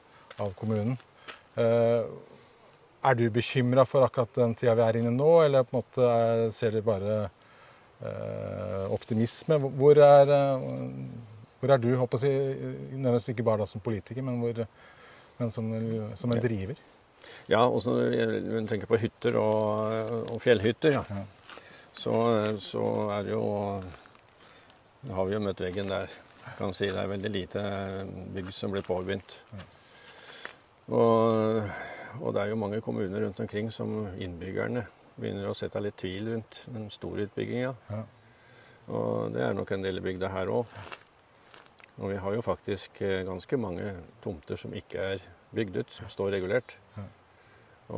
av 0.45 0.53
kommunen. 0.59 0.99
Eh, 1.57 2.03
Er 3.07 3.15
du 3.15 3.29
bekymra 3.31 3.85
for 3.87 4.03
akkurat 4.03 4.35
den 4.35 4.57
tida 4.59 4.75
vi 4.75 4.83
er 4.83 4.99
inne 4.99 5.13
nå, 5.15 5.31
eller 5.45 5.67
på 5.67 5.77
en 5.77 5.79
måte 5.79 6.07
er, 6.11 6.45
ser 6.55 6.75
du 6.75 6.81
bare 6.83 7.17
eh, 8.03 8.85
optimisme? 8.91 9.61
Hvor 9.79 10.01
er, 10.03 10.33
eh, 10.35 10.69
Hvor 11.61 11.75
er 11.75 11.83
du, 11.83 11.89
håper 11.99 12.27
jeg, 12.27 12.75
nærmest 12.99 13.31
ikke 13.31 13.47
bare 13.47 13.63
da 13.63 13.67
som 13.67 13.83
politiker, 13.83 14.23
men, 14.23 14.39
hvor, 14.43 14.65
men 15.39 15.51
som, 15.51 15.71
som, 16.19 16.33
en 16.33 16.43
driver? 16.43 16.79
Ja, 17.51 17.65
og 17.67 17.83
når 17.87 18.39
du 18.47 18.69
tenker 18.71 18.87
på 18.87 18.99
hytter 18.99 19.39
og, 19.39 20.31
og 20.35 20.43
fjellhytter, 20.43 20.99
ja. 20.99 21.03
ja. 21.11 21.25
Så, 21.99 22.15
så, 22.63 22.85
er 23.11 23.25
det 23.27 23.33
jo 23.33 23.47
Da 25.03 25.15
har 25.17 25.27
vi 25.27 25.35
jo 25.35 25.43
møtt 25.43 25.63
veggen 25.63 25.91
der. 25.91 26.13
Kan 26.59 26.75
si 26.75 26.87
Det 26.91 26.99
er 26.99 27.11
veldig 27.11 27.31
lite 27.31 27.63
bygg 28.35 28.53
som 28.55 28.75
blir 28.75 28.87
påbegynt. 28.87 29.35
Og, 30.89 31.63
og, 32.21 32.33
det 32.35 32.43
er 32.43 32.53
jo 32.53 32.61
mange 32.61 32.81
kommuner 32.85 33.25
rundt 33.25 33.41
omkring 33.41 33.73
som 33.75 34.07
innbyggerne 34.17 34.87
begynner 35.19 35.51
å 35.51 35.57
sette 35.57 35.83
litt 35.83 35.99
tvil 35.99 36.33
rundt 36.33 36.63
den 36.71 36.89
store 36.95 37.27
utbygginga. 37.27 37.75
Ja. 37.91 38.05
Og 38.95 39.35
det 39.35 39.43
er 39.45 39.57
nok 39.57 39.73
en 39.75 39.85
del 39.85 40.01
i 40.01 40.05
bygda 40.05 40.31
her 40.33 40.53
òg. 40.53 40.79
Og 41.99 42.13
vi 42.13 42.21
har 42.23 42.37
jo 42.37 42.45
faktisk 42.47 43.01
eh, 43.03 43.25
ganske 43.27 43.59
mange 43.59 43.91
tomter 44.23 44.59
som 44.61 44.75
ikke 44.77 45.11
er 45.15 45.25
bygd 45.55 45.81
ut, 45.81 45.93
som 45.93 46.11
står 46.13 46.37
regulert. 46.37 46.77
Ja. 46.95 47.05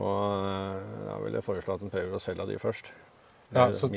Og 0.00 0.46
eh, 0.48 0.90
da 1.04 1.18
vil 1.24 1.36
jeg 1.36 1.46
foreslå 1.46 1.76
at 1.76 1.84
en 1.84 1.92
prøver 1.92 2.16
å 2.16 2.22
selge 2.22 2.48
de 2.48 2.58
først. 2.62 2.92
Ja, 3.52 3.66
så, 3.74 3.90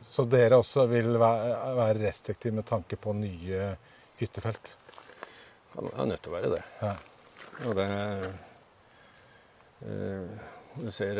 så, 0.00 0.24
dere 0.30 0.60
også 0.62 0.86
vil 0.90 1.18
være, 1.20 1.98
restriktive 2.00 2.54
med 2.60 2.68
tanke 2.68 2.96
på 2.96 3.14
nye 3.18 3.74
hyttefelt? 4.20 4.76
Ja, 5.74 5.82
det 5.82 5.92
er 5.92 6.08
nødt 6.14 6.22
til 6.24 6.32
å 6.32 6.36
være 6.38 6.54
det. 6.54 6.62
Ja. 6.80 6.94
Og 7.66 7.76
det 7.76 7.88
du 9.82 10.88
ser 10.94 11.18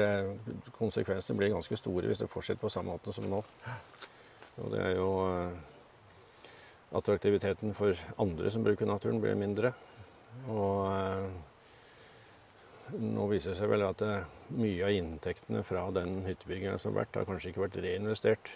Konsekvensene 0.76 1.36
blir 1.38 1.52
ganske 1.52 1.76
store 1.76 2.08
hvis 2.08 2.22
det 2.22 2.30
fortsetter 2.30 2.62
på 2.62 2.70
samme 2.72 2.94
måte 2.94 3.12
som 3.12 3.26
nå. 3.28 3.42
Og 4.60 4.72
det 4.72 4.82
er 4.84 4.96
jo 4.98 5.12
eh, 5.28 5.60
Attraktiviteten 6.92 7.72
for 7.72 7.96
andre 8.20 8.50
som 8.52 8.64
bruker 8.64 8.88
naturen, 8.88 9.20
blir 9.22 9.38
mindre. 9.38 9.70
Og 10.52 10.90
eh, 10.92 11.30
nå 13.00 13.28
viser 13.30 13.54
det 13.54 13.60
seg 13.62 13.72
vel 13.72 13.86
at 13.86 14.04
mye 14.52 14.84
av 14.84 14.92
inntektene 14.92 15.62
fra 15.64 15.86
den 15.96 16.20
hyttebyggingen 16.26 16.76
som 16.80 16.92
har 16.92 17.06
vært, 17.06 17.16
har 17.16 17.28
kanskje 17.30 17.52
ikke 17.52 17.64
vært 17.64 17.80
reinvestert 17.80 18.52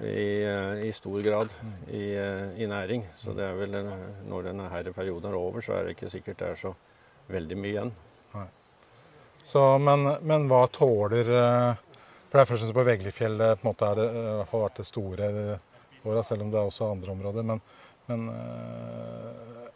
i, 0.00 0.40
eh, 0.48 0.86
i 0.88 0.90
stor 0.96 1.20
grad 1.26 1.52
i, 1.92 2.16
i, 2.64 2.68
næring. 2.70 3.04
Så 3.20 3.36
det 3.36 3.44
er 3.44 3.60
vel 3.60 3.76
når 4.24 4.48
denne 4.48 4.72
perioden 4.96 5.28
er 5.32 5.40
over, 5.40 5.60
så 5.64 5.76
er 5.76 5.84
det 5.84 5.98
ikke 5.98 6.12
sikkert 6.16 6.40
det 6.40 6.52
er 6.54 6.60
så 6.64 6.76
veldig 7.28 7.60
mye 7.60 7.74
igjen. 7.76 7.96
Så, 9.44 9.62
men, 9.78 10.08
men, 10.24 10.46
hva 10.48 10.64
tåler 10.72 11.28
for 12.34 12.40
det 12.40 12.42
er 12.42 12.48
først 12.50 12.74
på 12.74 12.82
Veglifjellet 12.88 13.60
på 13.60 13.62
en 13.62 13.68
måte 13.68 13.86
er 13.86 13.98
det 14.00 14.04
i 14.10 14.22
hvert 14.24 14.48
fall 14.50 14.62
vært 14.64 14.78
det 14.80 14.86
store 14.88 15.26
åra, 16.02 16.22
selv 16.26 16.42
om 16.42 16.48
det 16.50 16.58
er 16.58 16.66
også 16.66 16.88
andre 16.90 17.12
områder. 17.12 17.44
Men, 17.46 17.60
men 18.08 18.24
eh, 18.32 19.68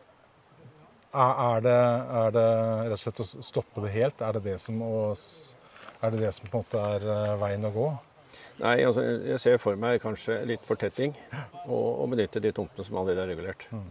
er, 1.13 1.61
det, 1.63 1.77
er, 2.23 2.33
det, 2.35 2.49
rett 2.89 2.97
og 2.97 3.03
slett 3.05 3.23
å 3.23 3.47
stoppe 3.47 3.85
det 3.85 3.93
helt? 3.95 4.25
Er 4.27 4.35
det 4.35 4.43
det 4.49 4.57
som, 4.59 4.83
er 4.83 6.17
det 6.17 6.25
det 6.25 6.33
som 6.35 6.51
på 6.51 6.59
en 6.59 6.65
måte 6.65 6.83
er 6.97 7.07
eh, 7.15 7.37
veien 7.45 7.69
å 7.69 7.73
gå? 7.77 7.87
Nei, 8.59 8.75
altså 8.89 9.05
jeg 9.07 9.39
ser 9.45 9.63
for 9.63 9.79
meg 9.79 10.03
kanskje 10.03 10.41
litt 10.51 10.67
fortetting. 10.67 11.15
Og, 11.69 11.87
og 12.03 12.11
benytte 12.17 12.43
de 12.43 12.53
tomtene 12.57 12.89
som 12.89 12.99
allerede 12.99 13.23
er 13.23 13.33
regulert. 13.37 13.69
Mm. 13.71 13.87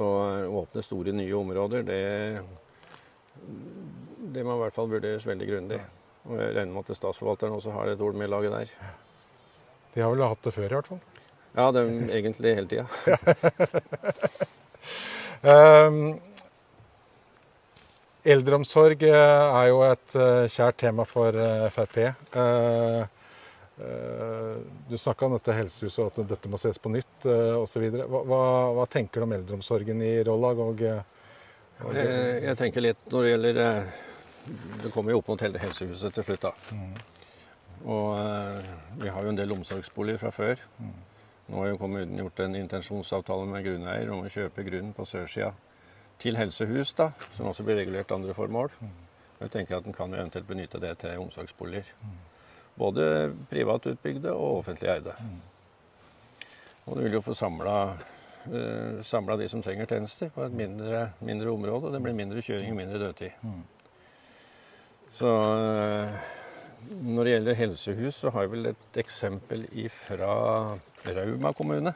Og 0.00 0.56
åpne 0.62 0.84
store, 0.84 1.12
nye 1.16 1.36
områder, 1.36 1.84
det, 1.84 2.00
det 4.34 4.44
må 4.44 4.56
i 4.56 4.62
hvert 4.62 4.76
fall 4.76 4.90
vurderes 4.90 5.26
veldig 5.28 5.48
grundig. 5.48 5.80
Og 6.28 6.36
jeg 6.40 6.54
regner 6.56 6.72
med 6.74 6.90
at 6.90 6.98
statsforvalteren 6.98 7.56
også 7.56 7.74
har 7.76 7.92
et 7.92 8.02
ord 8.04 8.16
med 8.18 8.28
i 8.28 8.32
laget 8.32 8.54
der. 8.54 8.72
De 9.94 10.04
har 10.04 10.12
vel 10.12 10.26
hatt 10.28 10.44
det 10.44 10.54
før, 10.54 10.68
i 10.68 10.76
hvert 10.76 10.90
fall? 10.92 11.00
Ja, 11.56 11.70
det 11.72 11.82
er 11.82 12.16
egentlig 12.18 12.54
hele 12.54 12.68
tida. 12.70 12.86
um, 15.88 16.18
eldreomsorg 18.28 19.02
eh, 19.08 19.14
er 19.60 19.68
jo 19.70 19.78
et 19.86 20.16
eh, 20.18 20.48
kjært 20.52 20.80
tema 20.84 21.06
for 21.08 21.34
eh, 21.34 21.68
Frp. 21.74 22.00
Du 24.88 24.96
snakka 24.98 25.26
om 25.26 25.36
dette 25.36 25.54
helsehuset 25.54 26.00
og 26.02 26.08
at 26.10 26.32
dette 26.32 26.50
må 26.50 26.58
ses 26.58 26.80
på 26.82 26.90
nytt 26.90 27.26
osv. 27.28 27.84
Hva, 27.94 28.22
hva, 28.26 28.40
hva 28.74 28.86
tenker 28.90 29.22
du 29.22 29.26
om 29.28 29.34
eldreomsorgen 29.36 30.02
i 30.02 30.16
Rollag? 30.26 30.62
Og, 30.64 30.82
jeg, 31.78 32.42
jeg, 32.42 32.56
tenker 32.58 32.84
litt 32.84 33.10
når 33.12 33.24
det 33.24 33.30
gjelder 33.30 33.58
det 34.82 34.90
kommer 34.94 35.12
jo 35.12 35.20
opp 35.20 35.30
mot 35.32 35.42
hele 35.44 35.60
helsehuset 35.60 36.14
til 36.14 36.24
slutt, 36.24 36.46
da. 36.46 36.52
Mm. 36.72 36.92
Og 37.88 38.06
eh, 38.18 38.70
vi 39.02 39.12
har 39.12 39.24
jo 39.24 39.32
en 39.32 39.38
del 39.38 39.52
omsorgsboliger 39.54 40.20
fra 40.22 40.32
før. 40.34 40.62
Mm. 40.78 40.94
Nå 41.48 41.60
har 41.62 41.70
jo 41.70 41.80
kommunen 41.80 42.22
gjort 42.22 42.42
en 42.44 42.56
intensjonsavtale 42.58 43.48
med 43.48 43.66
grunneier 43.66 44.10
om 44.12 44.24
å 44.24 44.32
kjøpe 44.32 44.64
grunn 44.66 44.94
på 44.96 45.06
sørsida 45.08 45.52
til 46.18 46.36
helsehus, 46.36 46.92
da, 46.98 47.12
som 47.36 47.50
også 47.50 47.64
blir 47.66 47.78
regulert 47.78 48.12
andre 48.14 48.34
formål. 48.36 48.72
Mm. 48.80 48.96
Jeg 49.38 49.54
tenker 49.54 49.78
at 49.78 49.86
en 49.86 49.94
kan 49.94 50.14
eventuelt 50.16 50.48
benytte 50.48 50.80
det 50.82 50.96
til 50.98 51.22
omsorgsboliger. 51.22 51.92
Både 52.78 53.04
privat 53.50 53.86
utbygde 53.90 54.32
og 54.34 54.62
offentlig 54.62 54.90
eide. 54.90 55.14
Og 56.86 56.96
du 56.96 57.04
vil 57.04 57.18
jo 57.18 57.22
få 57.22 57.34
samla 57.38 57.76
uh, 58.52 59.38
de 59.38 59.48
som 59.48 59.62
trenger 59.62 59.86
tjenester, 59.86 60.30
på 60.34 60.44
et 60.44 60.54
mindre, 60.54 61.10
mindre 61.20 61.50
område. 61.50 61.86
og 61.86 61.92
Det 61.92 62.02
blir 62.02 62.16
mindre 62.16 62.42
kjøring 62.42 62.70
og 62.72 62.80
mindre 62.80 62.98
dødtid. 62.98 63.30
Mm. 63.42 63.62
Så 65.18 65.28
eh, 65.28 66.18
når 67.08 67.24
det 67.24 67.32
gjelder 67.32 67.58
helsehus, 67.58 68.20
så 68.20 68.30
har 68.30 68.44
jeg 68.44 68.52
vel 68.52 68.70
et 68.70 69.00
eksempel 69.02 69.64
fra 69.90 70.34
Rauma 71.06 71.52
kommune. 71.52 71.92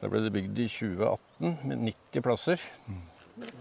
Der 0.00 0.10
ble 0.10 0.24
det 0.24 0.32
bygd 0.34 0.58
i 0.58 0.68
2018 0.68 1.58
med 1.70 1.86
90 1.86 2.26
plasser. 2.26 2.64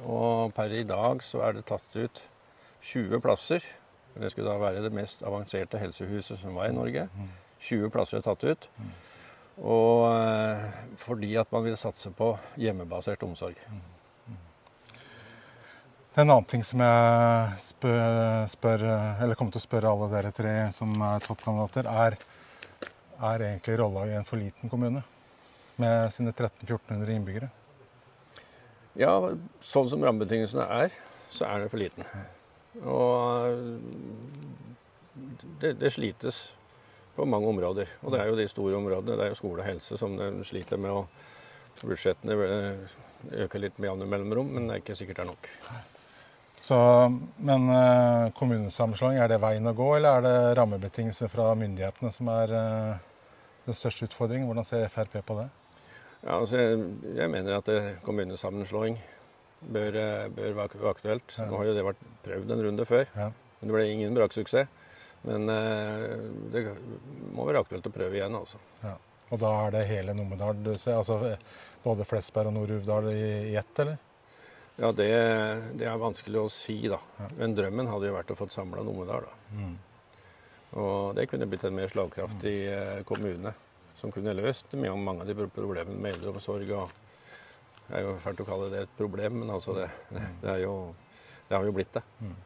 Og 0.04 0.54
per 0.58 0.74
i 0.74 0.84
dag 0.84 1.22
så 1.24 1.46
er 1.46 1.56
det 1.56 1.68
tatt 1.70 1.96
ut 1.96 2.24
20 2.82 3.22
plasser. 3.22 3.64
Det 4.18 4.32
skulle 4.32 4.50
da 4.50 4.60
være 4.60 4.84
det 4.84 4.92
mest 4.94 5.24
avanserte 5.24 5.80
helsehuset 5.80 6.42
som 6.42 6.58
var 6.58 6.68
i 6.68 6.76
Norge. 6.76 7.08
20 7.62 7.94
plasser 7.94 8.20
er 8.20 8.26
tatt 8.26 8.44
ut. 8.44 8.68
Og 9.60 10.08
eh, 10.08 10.67
fordi 11.01 11.36
at 11.41 11.51
man 11.51 11.65
vil 11.67 11.77
satse 11.79 12.12
på 12.15 12.31
hjemmebasert 12.62 13.24
omsorg. 13.27 13.60
En 16.12 16.27
annen 16.27 16.48
ting 16.48 16.63
som 16.67 16.81
jeg 16.84 17.60
spør, 17.63 18.48
spør, 18.51 18.81
eller 19.24 19.38
kommer 19.39 19.55
til 19.55 19.62
å 19.62 19.67
spørre 19.67 19.91
alle 19.91 20.10
dere 20.12 20.34
tre 20.36 20.55
som 20.75 20.91
er 21.08 21.24
toppkandidater, 21.24 21.88
er 21.88 22.17
er 23.22 23.43
egentlig 23.46 23.77
rolla 23.79 24.05
i 24.10 24.15
en 24.17 24.25
for 24.25 24.41
liten 24.41 24.70
kommune 24.70 25.03
med 25.81 26.13
sine 26.13 26.34
1300-1400 26.34 27.15
innbyggere? 27.15 27.50
Ja, 28.98 29.13
sånn 29.63 29.89
som 29.89 30.03
rammebetingelsene 30.03 30.65
er, 30.84 30.96
så 31.31 31.48
er 31.48 31.63
det 31.63 31.70
for 31.72 31.81
liten. 31.81 32.08
Og 32.81 33.55
det, 35.62 35.75
det, 35.79 35.93
slites 35.93 36.41
på 37.22 37.30
mange 37.30 37.50
områder. 37.54 37.94
Og 38.01 38.13
det 38.13 38.22
er 38.22 38.32
jo 38.32 38.40
de 38.40 38.50
store 38.50 38.80
områdene. 38.80 39.18
Det 39.20 39.28
er 39.28 39.36
jo 39.36 39.38
skole 39.38 39.62
og 39.62 39.68
helse 39.68 39.98
som 40.00 40.18
de 40.18 40.34
sliter 40.48 40.82
med. 40.82 40.98
Og 41.04 41.86
budsjettene 41.86 42.36
øker 43.46 43.62
litt 43.62 43.80
med 43.80 43.92
jevne 43.92 44.10
mellomrom, 44.10 44.51
men 44.56 44.68
det 44.68 44.75
er 44.75 44.84
ikke 44.84 44.98
sikkert 44.98 45.22
det 45.22 45.25
er 45.25 45.32
nok. 45.32 45.50
Så, 46.62 46.78
men 47.42 47.70
eh, 47.74 48.28
kommunesammenslåing, 48.38 49.18
er 49.18 49.32
det 49.32 49.40
veien 49.42 49.66
å 49.66 49.74
gå, 49.74 49.88
eller 49.98 50.20
er 50.20 50.25
det 50.28 50.58
rammebetingelser 50.60 51.32
fra 51.34 51.48
myndighetene 51.58 52.12
som 52.13 52.30
er 52.30 52.54
eh, 52.54 53.00
den 53.66 53.78
største 53.78 54.06
utfordringen? 54.06 54.46
Hvordan 54.50 54.68
ser 54.68 54.86
Frp 54.94 55.18
på 55.25 55.40
det? 55.40 55.48
Ja, 56.22 56.36
altså, 56.36 56.60
jeg, 56.62 56.84
jeg, 57.18 57.32
mener 57.34 57.58
at 57.58 57.72
eh, 57.74 57.96
kommunesammenslåing 58.06 59.00
bør, 59.74 59.98
bør 60.38 60.54
være 60.60 60.94
aktuelt. 60.94 61.34
Ja. 61.40 61.50
Nå 61.50 61.58
har 61.58 61.72
jo 61.72 61.75
det 61.80 61.88
vært 61.90 62.06
prøvd 62.30 62.54
en 62.54 62.63
runde 62.68 62.86
før, 62.90 63.10
ja. 63.18 63.32
men 63.34 63.72
det 63.72 63.78
ble 63.80 63.90
ingen 63.96 64.22
braksuksess. 64.22 64.70
Men 65.28 65.46
det 66.54 66.63
må 67.36 67.46
være 67.46 67.62
aktuelt 67.62 67.86
å 67.86 67.94
prøve 67.94 68.18
igjen, 68.18 68.36
altså. 68.40 68.58
Ja. 68.82 68.96
Og 69.32 69.40
da 69.40 69.51
er 69.66 69.75
det 69.75 69.84
hele 69.88 70.16
Numedal 70.18 70.58
du 70.60 70.74
ser? 70.82 70.98
Altså 70.98 71.36
både 71.84 72.06
Flesberg 72.08 72.51
og 72.51 72.58
Nord-Uvdal 72.58 73.12
i, 73.13 73.56
ett, 73.56 73.80
eller? 73.80 74.00
Ja, 74.82 74.92
det, 74.96 75.08
det, 75.78 75.86
er 75.88 76.01
vanskelig 76.01 76.42
å 76.42 76.51
si, 76.51 76.78
da. 76.90 77.00
Men 77.38 77.56
drømmen 77.58 77.90
hadde 77.92 78.10
jo 78.10 78.18
vært 78.18 78.34
å 78.34 78.38
få 78.40 78.48
samla 78.51 78.84
Numedal. 78.86 79.28
da. 79.28 79.58
Mm. 79.58 79.75
Og 80.82 81.16
det 81.18 81.28
kunne 81.32 81.48
blitt 81.51 81.66
en 81.68 81.75
mer 81.75 81.92
slagkraftig 81.92 82.56
mm. 82.72 83.04
kommune 83.08 83.54
som 84.00 84.13
kunne 84.13 84.36
løst 84.38 84.72
mye 84.80 84.94
om 84.94 85.04
mange 85.04 85.25
av 85.25 85.30
de 85.30 85.48
problemene 85.51 85.98
med 85.98 86.16
eldreomsorg. 86.16 86.70
og 86.75 86.94
Det 87.88 88.00
er 88.00 88.08
jo 88.08 88.16
fælt 88.24 88.44
å 88.44 88.48
kalle 88.48 88.70
det 88.74 88.86
et 88.86 88.96
problem, 88.98 89.42
men 89.44 89.51
altså 89.54 89.75
det, 89.78 89.90
det, 90.44 90.56
jo, 90.63 90.75
det 91.50 91.58
har 91.58 91.68
jo 91.68 91.75
blitt 91.75 91.94
det. 92.00 92.04
Mm. 92.22 92.38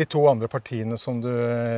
De 0.00 0.06
to 0.08 0.24
andre 0.30 0.48
partiene 0.48 0.96
som 1.00 1.18
du 1.20 1.30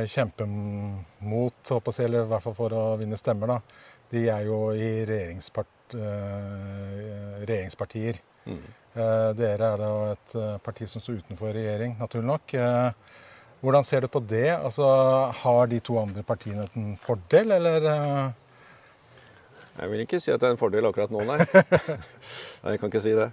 kjemper 0.07 0.47
mot, 0.47 1.71
eller 1.73 2.21
i 2.21 2.29
hvert 2.29 2.45
fall 2.45 2.55
for 2.55 2.75
å 2.77 2.83
vinne 3.01 3.19
stemmer, 3.19 3.51
da, 3.51 3.81
de 4.13 4.27
er 4.31 4.45
jo 4.47 4.59
i 4.71 4.91
regjeringspart, 5.09 5.97
uh, 5.97 7.41
regjeringspartier. 7.43 8.21
Mm. 8.47 8.63
Eh, 8.93 9.29
dere 9.33 9.69
er 9.73 9.79
da 9.81 9.91
et 10.11 10.33
eh, 10.37 10.57
parti 10.61 10.85
som 10.89 11.01
står 11.01 11.23
utenfor 11.23 11.53
regjering, 11.55 11.95
naturlig 11.97 12.27
nok. 12.29 12.53
Eh, 12.53 13.21
hvordan 13.63 13.85
ser 13.87 14.05
du 14.05 14.09
på 14.11 14.21
det? 14.21 14.51
Altså, 14.53 14.85
har 15.39 15.69
de 15.71 15.79
to 15.81 15.97
andre 15.97 16.21
partiene 16.27 16.67
en 16.77 16.91
fordel, 17.01 17.55
eller? 17.55 17.87
Jeg 19.79 19.89
vil 19.89 20.03
ikke 20.03 20.19
si 20.21 20.33
at 20.33 20.43
det 20.43 20.51
er 20.51 20.53
en 20.53 20.61
fordel 20.61 20.85
akkurat 20.85 21.13
nå, 21.13 21.23
nei. 21.25 21.39
nei 22.61 22.75
jeg 22.75 22.83
kan 22.83 22.91
ikke 22.91 23.01
si 23.01 23.15
det. 23.17 23.31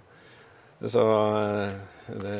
Så 0.89 1.03
det, 2.23 2.37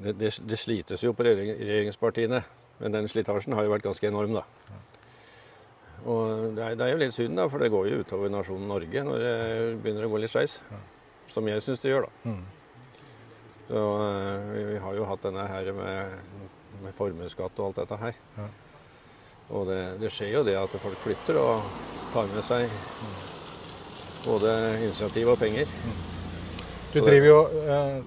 det, 0.00 0.16
det, 0.18 0.32
det 0.48 0.58
slites 0.58 1.04
jo 1.04 1.12
på 1.16 1.26
regjeringspartiene. 1.26 2.42
Men 2.80 2.94
den 2.94 3.08
slitasjen 3.12 3.52
har 3.56 3.66
jo 3.66 3.74
vært 3.74 3.84
ganske 3.84 4.08
enorm, 4.08 4.38
da. 4.38 4.44
Og 6.08 6.54
det 6.56 6.64
er, 6.64 6.76
det 6.80 6.86
er, 6.86 6.94
jo 6.94 7.00
litt 7.02 7.12
synd, 7.12 7.36
da, 7.36 7.44
for 7.52 7.60
det 7.60 7.68
går 7.72 7.90
jo 7.90 7.98
utover 8.00 8.32
nasjonen 8.32 8.70
Norge 8.70 9.02
når 9.04 9.20
det 9.20 9.34
begynner 9.84 10.06
å 10.06 10.12
gå 10.14 10.22
litt 10.22 10.32
skeis. 10.32 10.62
Som 11.30 11.48
jeg 11.50 11.60
syns 11.62 11.84
det 11.84 11.92
gjør, 11.92 12.08
da. 12.08 12.32
Mm. 12.32 12.40
Så 13.68 13.82
vi, 14.50 14.62
vi, 14.72 14.78
har 14.82 14.96
jo 14.96 15.04
hatt 15.06 15.26
denne 15.28 15.44
her 15.46 15.68
med, 15.76 16.14
med 16.80 16.96
formuesskatt 16.96 17.60
og 17.60 17.68
alt 17.68 17.82
dette 17.82 17.98
her. 18.00 18.16
Og 19.50 19.68
det, 19.68 19.82
det, 20.00 20.10
skjer 20.14 20.32
jo 20.38 20.46
det 20.46 20.56
at 20.58 20.78
folk 20.80 20.98
flytter 21.04 21.38
og 21.38 21.68
tar 22.14 22.32
med 22.32 22.42
seg 22.46 22.72
både 24.24 24.56
initiativ 24.80 25.34
og 25.34 25.38
penger. 25.40 25.68
Mm. 25.84 26.00
Du 26.90 26.98
driver 27.04 27.28
jo 27.28 27.38
eh, 27.60 28.00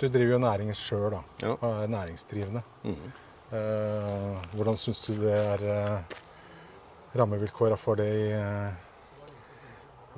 du 0.00 0.08
driver 0.08 0.34
jo 0.36 0.40
næring 0.42 0.74
sjøl, 0.76 1.10
da. 1.14 1.22
Ja. 1.42 1.54
Og 1.54 1.82
er 1.82 1.92
næringsdrivende. 1.92 2.62
Mm. 2.84 3.12
Uh, 3.48 4.42
hvordan 4.54 4.76
syns 4.76 5.00
du 5.06 5.14
det 5.16 5.32
er 5.32 5.62
uh, 5.64 6.18
rammevilkåra 7.16 7.78
for 7.80 7.98
det 7.98 8.08
i 8.12 8.28
uh... 8.36 8.84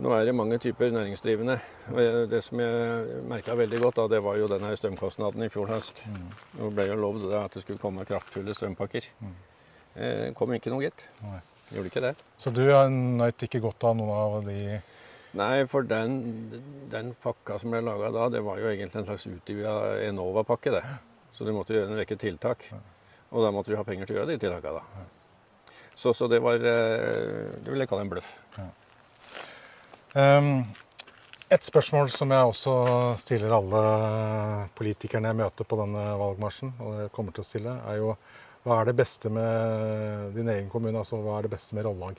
Nå 0.01 0.13
er 0.17 0.25
det 0.25 0.35
mange 0.35 0.57
typer 0.59 0.91
næringsdrivende. 0.91 1.59
og 1.93 2.31
Det 2.31 2.41
som 2.45 2.61
jeg 2.61 3.21
merka 3.29 3.55
veldig 3.55 3.81
godt, 3.83 3.97
da, 3.97 4.07
det 4.15 4.23
var 4.25 4.39
jo 4.41 4.49
denne 4.49 4.73
strømkostnaden 4.77 5.45
i 5.45 5.49
fjor 5.53 5.69
høst. 5.69 6.01
Mm. 6.09 6.31
Nå 6.57 6.71
ble 6.73 6.87
jo 6.89 6.97
lovd 6.97 7.27
at 7.37 7.55
det 7.55 7.63
skulle 7.63 7.83
komme 7.83 8.07
kraftfulle 8.09 8.55
strømpakker. 8.57 9.11
Mm. 9.21 9.35
Eh, 9.97 10.27
kom 10.39 10.55
ikke 10.57 10.73
noe, 10.73 10.87
gitt. 10.87 11.05
Gjorde 11.71 11.91
ikke 11.93 12.05
det. 12.07 12.15
Så 12.41 12.53
du 12.55 12.63
har 12.71 12.89
nøyt 12.89 13.45
ikke 13.45 13.61
godt 13.61 13.85
av 13.91 13.99
noen 13.99 14.15
av 14.17 14.49
de 14.49 14.81
Nei, 15.39 15.67
for 15.71 15.87
den, 15.87 16.17
den 16.91 17.13
pakka 17.23 17.61
som 17.63 17.71
ble 17.71 17.85
laga 17.87 18.11
da, 18.15 18.27
det 18.35 18.43
var 18.43 18.59
jo 18.59 18.71
egentlig 18.73 19.03
en 19.03 19.07
slags 19.13 19.29
utvida 19.31 19.75
Enova-pakke, 20.09 20.73
det. 20.75 20.83
Så 21.37 21.47
du 21.47 21.53
måtte 21.55 21.77
gjøre 21.77 21.93
en 21.93 22.01
rekke 22.01 22.19
tiltak. 22.19 22.67
Og 23.31 23.45
da 23.45 23.53
måtte 23.55 23.71
vi 23.71 23.79
ha 23.79 23.87
penger 23.87 24.09
til 24.09 24.17
å 24.17 24.21
gjøre 24.21 24.33
de 24.33 24.41
tiltakene, 24.43 24.83
da. 24.83 25.07
Så, 25.95 26.15
så, 26.17 26.27
det 26.33 26.41
var 26.43 26.57
eh, 26.57 27.61
Det 27.61 27.71
vil 27.71 27.83
jeg 27.83 27.91
kalle 27.91 28.07
en 28.07 28.11
bløff. 28.11 28.31
Ja. 28.57 28.69
Um, 30.11 30.65
et 31.51 31.67
spørsmål 31.67 32.11
som 32.15 32.31
jeg 32.35 32.51
også 32.51 32.73
stiller 33.21 33.55
alle 33.55 33.83
politikerne 34.79 35.31
jeg 35.31 35.39
møter 35.41 35.67
på 35.67 35.79
denne 35.79 36.05
valgmarsjen, 36.19 36.73
og 36.83 37.01
jeg 37.05 37.13
kommer 37.15 37.35
til 37.37 37.45
å 37.45 37.47
stille, 37.47 37.75
er 37.91 38.01
jo 38.01 38.15
hva 38.67 38.81
er 38.81 38.91
det 38.91 38.97
beste 38.99 39.31
med 39.33 40.35
din 40.37 40.51
egen 40.53 40.69
kommune? 40.71 40.99
Altså 40.99 41.19
hva 41.23 41.39
er 41.39 41.47
det 41.47 41.55
beste 41.55 41.79
med 41.79 41.87
Rollag? 41.89 42.19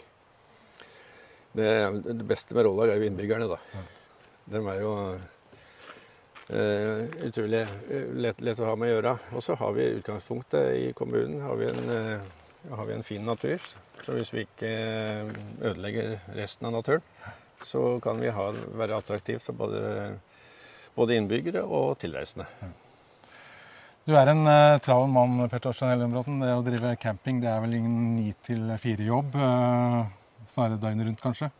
Det, 1.51 1.69
det 2.07 2.25
beste 2.27 2.55
med 2.55 2.65
Rollag 2.67 2.93
er 2.93 3.01
jo 3.01 3.07
innbyggerne, 3.09 3.49
da. 3.51 3.59
Ja. 3.75 3.83
De 4.51 4.61
er 4.71 4.79
jo 4.81 4.91
eh, 6.49 7.01
utrolig 7.27 7.63
lett, 8.19 8.41
lett, 8.43 8.59
å 8.59 8.69
ha 8.71 8.75
med 8.79 8.91
å 8.91 8.95
gjøre. 8.95 9.15
Og 9.35 9.45
så 9.45 9.57
har 9.59 9.75
vi 9.75 9.89
utgangspunktet 9.99 10.75
i 10.79 10.91
kommunen 10.97 11.43
har 11.43 11.59
vi, 11.59 11.69
en, 11.71 11.91
eh, 11.95 12.71
har 12.71 12.89
vi 12.89 12.97
en 12.97 13.05
fin 13.07 13.25
natur. 13.25 13.61
Så 14.01 14.17
hvis 14.17 14.33
vi 14.33 14.45
ikke 14.47 14.71
ødelegger 15.61 16.17
resten 16.37 16.69
av 16.69 16.79
naturen, 16.79 17.03
så 17.61 17.99
kan 18.03 18.21
vi 18.21 18.31
ha, 18.33 18.47
være 18.79 18.97
attraktivt 18.97 19.45
for 19.45 19.57
både, 19.57 19.81
både 20.95 21.19
innbyggere 21.19 21.61
og 21.63 21.99
tilreisende. 22.01 22.47
Du 24.07 24.15
er 24.17 24.31
en 24.31 24.47
eh, 24.49 24.79
travel 24.81 25.11
mann, 25.13 25.43
Per 25.51 25.61
Torstein 25.61 25.93
Ellenbråten. 25.93 26.39
Det 26.41 26.55
å 26.55 26.65
drive 26.65 26.95
camping 26.99 27.43
det 27.43 27.51
er 27.51 27.61
vel 27.61 27.77
ingen 27.77 28.15
ni 28.15 28.31
til 28.47 28.65
fire-jobb? 28.81 29.37
Uh, 29.37 30.20
snarere 30.51 30.79
døgnet 30.81 31.07
rundt, 31.09 31.23
kanskje? 31.23 31.51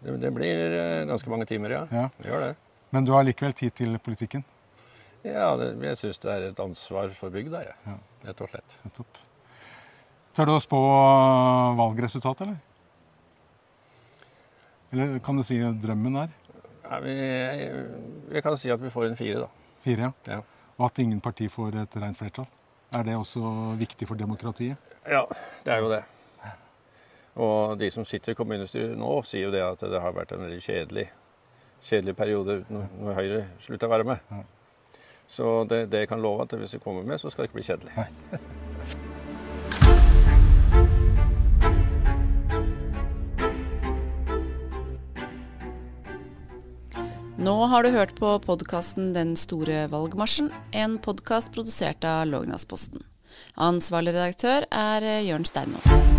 Det, 0.00 0.16
det 0.20 0.32
blir 0.34 0.76
ganske 1.08 1.32
mange 1.32 1.46
timer, 1.48 1.72
ja. 1.78 1.82
ja. 1.92 2.08
Det 2.18 2.30
gjør 2.30 2.48
det. 2.48 2.52
Men 2.94 3.06
du 3.06 3.12
har 3.16 3.26
likevel 3.26 3.54
tid 3.56 3.74
til 3.76 3.98
politikken? 4.02 4.44
Ja, 5.26 5.56
det, 5.58 5.72
jeg 5.82 5.98
syns 5.98 6.20
det 6.22 6.32
er 6.32 6.48
et 6.50 6.60
ansvar 6.62 7.10
for 7.16 7.34
bygda, 7.34 7.64
jeg. 7.66 7.78
Ja. 7.86 7.96
Rett 8.28 8.42
og 8.44 8.52
slett. 8.52 8.76
Nettopp. 8.86 9.22
Tør 10.36 10.50
du 10.50 10.52
å 10.54 10.62
spå 10.62 10.80
valgresultatet, 11.78 12.46
eller? 12.46 12.58
Eller 14.94 15.16
kan 15.24 15.38
du 15.38 15.42
si 15.46 15.58
drømmen 15.58 16.20
er? 16.22 16.34
Ja, 16.86 16.98
vi, 17.02 17.14
jeg, 17.16 17.70
jeg, 18.30 18.42
kan 18.44 18.58
si 18.60 18.70
at 18.70 18.82
vi 18.82 18.92
får 18.92 19.08
en 19.10 19.18
fire, 19.18 19.46
da. 19.46 19.72
Fire, 19.82 20.10
ja. 20.10 20.36
ja. 20.36 20.42
Og 20.76 20.86
at 20.90 21.00
ingen 21.02 21.22
parti 21.24 21.48
får 21.50 21.80
et 21.82 21.96
rent 21.98 22.18
flertall. 22.18 22.46
Er 22.94 23.06
det 23.08 23.16
også 23.18 23.40
viktig 23.80 24.06
for 24.06 24.18
demokratiet? 24.20 24.94
Ja, 25.08 25.24
det 25.66 25.74
er 25.74 25.82
jo 25.82 25.90
det. 25.90 26.04
Og 27.36 27.76
de 27.78 27.90
som 27.92 28.04
sitter 28.08 28.32
i 28.32 28.38
kommunestyret 28.38 28.96
nå, 28.96 29.12
sier 29.28 29.48
jo 29.48 29.54
det 29.54 29.64
at 29.64 29.84
det 29.84 30.00
har 30.00 30.16
vært 30.16 30.32
en 30.32 30.44
veldig 30.46 30.62
kjedelig 30.64 31.08
kjedelig 31.86 32.16
periode 32.18 32.60
når 32.70 33.18
Høyre 33.18 33.42
slutter 33.62 33.88
å 33.88 33.94
være 33.94 34.08
med. 34.08 34.38
Så 35.26 35.64
det, 35.68 35.86
det, 35.90 36.04
jeg 36.04 36.10
kan 36.12 36.22
love 36.22 36.46
at 36.46 36.54
hvis 36.58 36.76
vi 36.76 36.82
kommer 36.82 37.06
med, 37.06 37.18
så 37.20 37.30
skal 37.30 37.44
det 37.44 37.50
ikke 37.50 37.60
bli 37.60 37.66
kjedelig. 37.66 37.92
Nå 47.46 47.56
har 47.70 47.84
du 47.84 47.92
hørt 47.94 48.16
på 48.18 48.30
podkasten 48.42 49.12
Den 49.14 49.36
store 49.38 49.84
valgmarsjen, 49.92 50.48
en 50.74 50.96
podkast 50.98 51.52
produsert 51.54 52.06
av 52.08 52.26
Lågnadsposten. 52.32 53.04
Ansvarlig 53.60 54.16
redaktør 54.16 54.66
er 54.72 55.10
Jørn 55.26 55.46
Steinmoen. 55.46 56.15